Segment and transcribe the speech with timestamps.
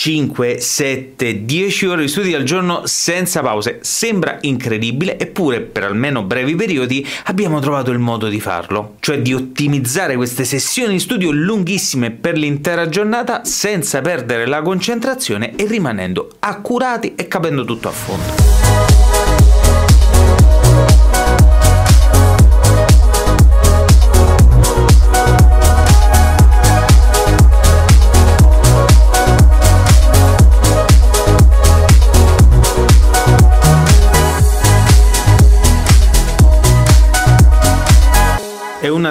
[0.00, 3.80] 5, 7, 10 ore di studi al giorno senza pause.
[3.82, 9.34] Sembra incredibile, eppure per almeno brevi periodi abbiamo trovato il modo di farlo, cioè di
[9.34, 16.30] ottimizzare queste sessioni di studio lunghissime per l'intera giornata senza perdere la concentrazione e rimanendo
[16.38, 19.49] accurati e capendo tutto a fondo.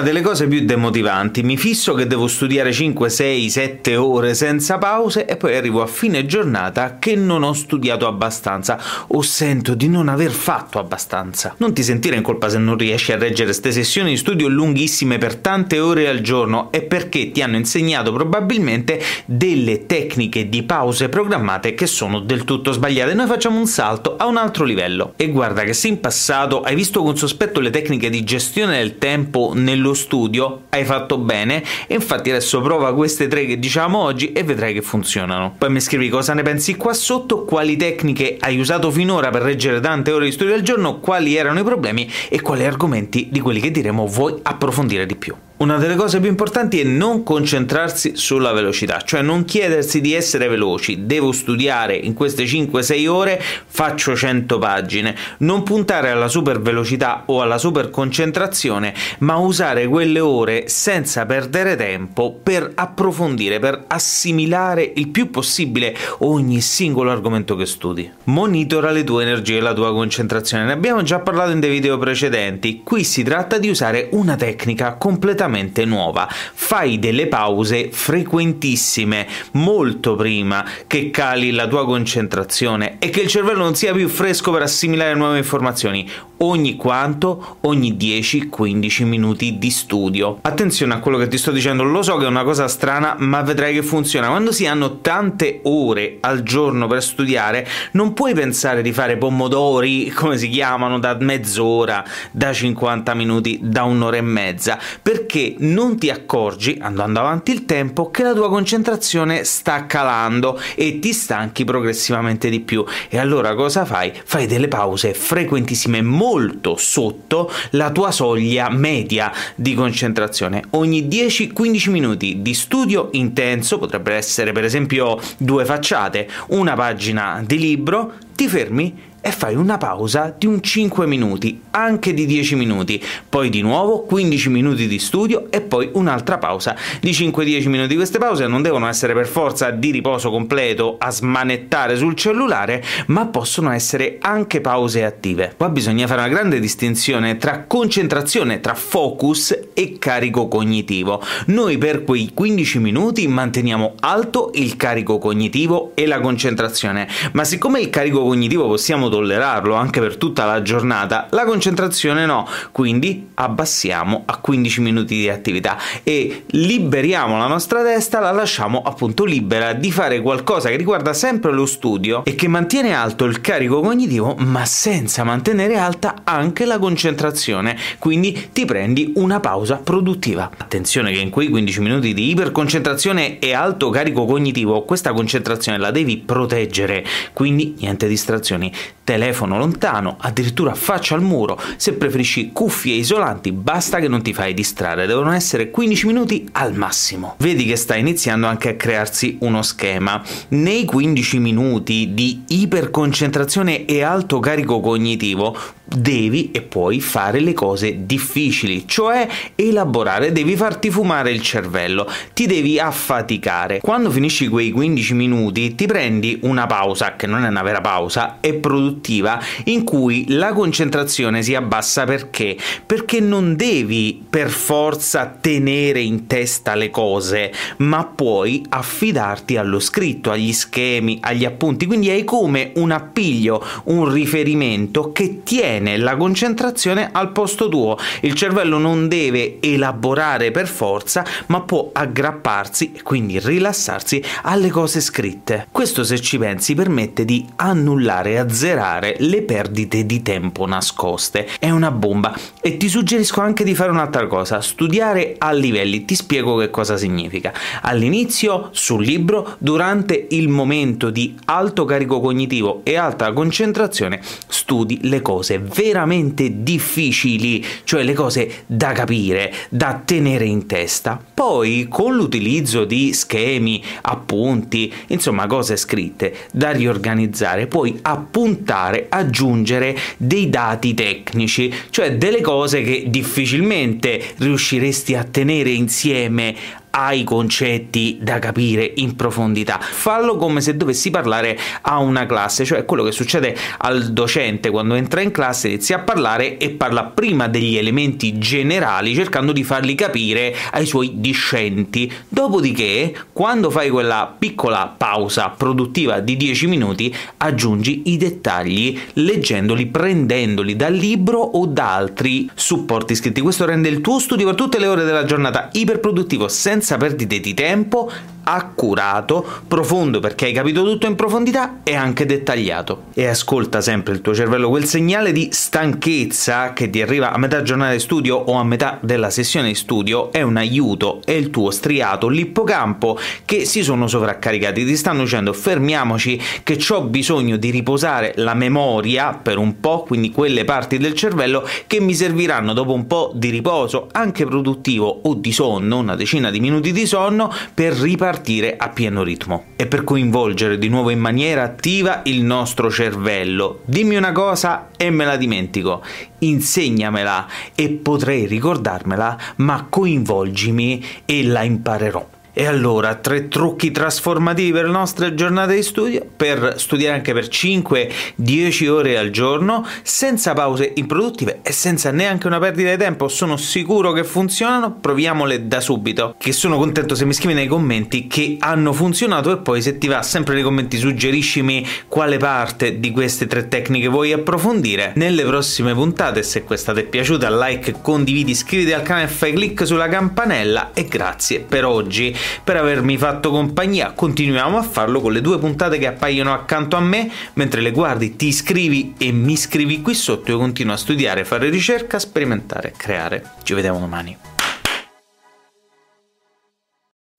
[0.00, 1.42] Una delle cose più demotivanti.
[1.42, 5.86] Mi fisso che devo studiare 5, 6, 7 ore senza pause e poi arrivo a
[5.86, 11.54] fine giornata che non ho studiato abbastanza o sento di non aver fatto abbastanza.
[11.58, 15.18] Non ti sentire in colpa se non riesci a reggere queste sessioni di studio lunghissime
[15.18, 21.10] per tante ore al giorno è perché ti hanno insegnato probabilmente delle tecniche di pause
[21.10, 23.12] programmate che sono del tutto sbagliate.
[23.12, 25.12] Noi facciamo un salto a un altro livello.
[25.16, 28.96] E guarda che se in passato hai visto con sospetto le tecniche di gestione del
[28.96, 34.32] tempo nello studio, hai fatto bene e infatti adesso prova queste tre che diciamo oggi
[34.32, 35.54] e vedrai che funzionano.
[35.58, 39.80] Poi mi scrivi cosa ne pensi qua sotto, quali tecniche hai usato finora per reggere
[39.80, 43.60] tante ore di studio al giorno, quali erano i problemi e quali argomenti di quelli
[43.60, 45.34] che diremo vuoi approfondire di più.
[45.60, 50.48] Una delle cose più importanti è non concentrarsi sulla velocità, cioè non chiedersi di essere
[50.48, 57.24] veloci, devo studiare in queste 5-6 ore, faccio 100 pagine, non puntare alla super velocità
[57.26, 64.90] o alla super concentrazione, ma usare quelle ore senza perdere tempo per approfondire, per assimilare
[64.94, 68.10] il più possibile ogni singolo argomento che studi.
[68.24, 71.98] Monitora le tue energie e la tua concentrazione, ne abbiamo già parlato in dei video
[71.98, 76.28] precedenti, qui si tratta di usare una tecnica completamente completamente nuova.
[76.30, 83.62] Fai delle pause frequentissime, molto prima che cali la tua concentrazione e che il cervello
[83.62, 86.08] non sia più fresco per assimilare nuove informazioni.
[86.42, 87.58] Ogni quanto?
[87.62, 90.38] Ogni 10-15 minuti di studio.
[90.40, 93.42] Attenzione a quello che ti sto dicendo, lo so che è una cosa strana, ma
[93.42, 94.28] vedrai che funziona.
[94.28, 100.10] Quando si hanno tante ore al giorno per studiare, non puoi pensare di fare pomodori,
[100.10, 105.98] come si chiamano, da mezz'ora, da 50 minuti, da un'ora e mezza, perché perché non
[105.98, 111.64] ti accorgi, andando avanti il tempo, che la tua concentrazione sta calando e ti stanchi
[111.64, 112.84] progressivamente di più.
[113.08, 114.12] E allora cosa fai?
[114.24, 120.62] Fai delle pause frequentissime, molto sotto la tua soglia media di concentrazione.
[120.70, 127.58] Ogni 10-15 minuti di studio intenso, potrebbe essere per esempio due facciate, una pagina di
[127.58, 133.02] libro, ti fermi e fai una pausa di un 5 minuti, anche di 10 minuti,
[133.28, 137.94] poi di nuovo 15 minuti di studio e poi un'altra pausa di 5-10 minuti.
[137.94, 143.26] Queste pause non devono essere per forza di riposo completo a smanettare sul cellulare, ma
[143.26, 145.52] possono essere anche pause attive.
[145.56, 151.22] Qua bisogna fare una grande distinzione tra concentrazione, tra focus e carico cognitivo.
[151.46, 157.80] Noi per quei 15 minuti manteniamo alto il carico cognitivo e la concentrazione, ma siccome
[157.80, 164.22] il carico cognitivo possiamo tollerarlo anche per tutta la giornata, la concentrazione no, quindi abbassiamo
[164.24, 169.90] a 15 minuti di attività e liberiamo la nostra testa, la lasciamo appunto libera di
[169.90, 174.64] fare qualcosa che riguarda sempre lo studio e che mantiene alto il carico cognitivo ma
[174.64, 180.48] senza mantenere alta anche la concentrazione, quindi ti prendi una pausa produttiva.
[180.56, 185.90] Attenzione che in quei 15 minuti di iperconcentrazione e alto carico cognitivo questa concentrazione la
[185.90, 188.70] devi proteggere, quindi niente distrazioni
[189.02, 194.54] telefono lontano, addirittura faccia al muro, se preferisci cuffie isolanti basta che non ti fai
[194.54, 197.34] distrarre, devono essere 15 minuti al massimo.
[197.38, 200.22] Vedi che sta iniziando anche a crearsi uno schema.
[200.48, 205.56] Nei 15 minuti di iperconcentrazione e alto carico cognitivo
[205.96, 209.26] devi e puoi fare le cose difficili, cioè
[209.56, 213.80] elaborare, devi farti fumare il cervello, ti devi affaticare.
[213.80, 218.38] Quando finisci quei 15 minuti ti prendi una pausa, che non è una vera pausa,
[218.40, 222.56] è produttiva, in cui la concentrazione si abbassa perché?
[222.86, 230.30] Perché non devi per forza tenere in testa le cose, ma puoi affidarti allo scritto,
[230.30, 237.08] agli schemi, agli appunti, quindi hai come un appiglio, un riferimento che tiene la concentrazione
[237.12, 237.96] al posto tuo.
[238.22, 245.00] Il cervello non deve elaborare per forza, ma può aggrapparsi e quindi rilassarsi alle cose
[245.00, 245.66] scritte.
[245.70, 251.48] Questo se ci pensi permette di annullare azzerare le perdite di tempo nascoste.
[251.58, 256.04] È una bomba e ti suggerisco anche di fare un'altra cosa, studiare a livelli.
[256.04, 257.52] Ti spiego che cosa significa.
[257.82, 265.22] All'inizio sul libro, durante il momento di alto carico cognitivo e alta concentrazione, studi le
[265.22, 271.22] cose veramente difficili, cioè le cose da capire, da tenere in testa.
[271.32, 280.48] Poi, con l'utilizzo di schemi, appunti, insomma cose scritte da riorganizzare, puoi appuntare, aggiungere dei
[280.48, 286.54] dati tecnici, cioè delle cose che difficilmente riusciresti a tenere insieme
[286.90, 289.78] hai concetti da capire in profondità.
[289.80, 294.94] Fallo come se dovessi parlare a una classe, cioè quello che succede al docente quando
[294.94, 299.94] entra in classe, inizia a parlare e parla prima degli elementi generali cercando di farli
[299.94, 302.12] capire ai suoi discenti.
[302.28, 310.76] Dopodiché, quando fai quella piccola pausa produttiva di 10 minuti, aggiungi i dettagli leggendoli, prendendoli
[310.76, 313.40] dal libro o da altri supporti scritti.
[313.40, 317.40] Questo rende il tuo studio per tutte le ore della giornata iperproduttivo senza senza perdite
[317.40, 318.10] di tempo
[318.52, 323.04] accurato, profondo perché hai capito tutto in profondità e anche dettagliato.
[323.14, 327.62] E ascolta sempre il tuo cervello quel segnale di stanchezza che ti arriva a metà
[327.62, 331.50] giornata di studio o a metà della sessione di studio è un aiuto, è il
[331.50, 337.70] tuo striato, l'ippocampo che si sono sovraccaricati, ti stanno dicendo fermiamoci che ho bisogno di
[337.70, 342.92] riposare la memoria per un po', quindi quelle parti del cervello che mi serviranno dopo
[342.92, 347.52] un po' di riposo anche produttivo o di sonno, una decina di minuti di sonno
[347.72, 352.42] per ripartire partire a pieno ritmo e per coinvolgere di nuovo in maniera attiva il
[352.42, 353.82] nostro cervello.
[353.84, 356.02] Dimmi una cosa e me la dimentico,
[356.38, 362.38] insegnamela e potrei ricordarmela, ma coinvolgimi e la imparerò.
[362.52, 367.46] E allora, tre trucchi trasformativi per le nostre giornate di studio, per studiare anche per
[367.46, 373.28] 5-10 ore al giorno, senza pause improduttive e senza neanche una perdita di tempo.
[373.28, 376.34] Sono sicuro che funzionano, proviamole da subito.
[376.36, 380.08] Che sono contento se mi scrivi nei commenti che hanno funzionato e poi se ti
[380.08, 385.12] va sempre nei commenti suggeriscimi quale parte di queste tre tecniche vuoi approfondire.
[385.14, 389.86] Nelle prossime puntate, se questa ti è piaciuta, like, condividi, iscriviti al canale fai clic
[389.86, 394.12] sulla campanella e grazie per oggi per avermi fatto compagnia.
[394.12, 398.36] Continuiamo a farlo con le due puntate che appaiono accanto a me, mentre le guardi,
[398.36, 400.50] ti iscrivi e mi scrivi qui sotto.
[400.50, 403.52] Io continuo a studiare, fare ricerca, sperimentare, creare.
[403.62, 404.36] Ci vediamo domani.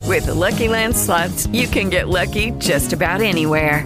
[0.06, 3.86] With the Lucky Land slots, you can get lucky just about anywhere.